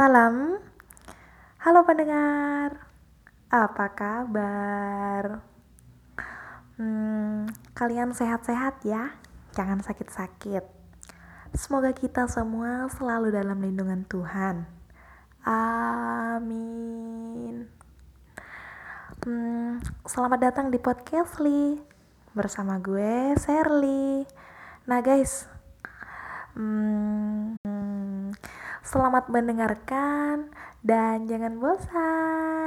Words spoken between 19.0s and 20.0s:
Hmm,